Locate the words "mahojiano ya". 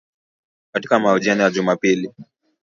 0.99-1.51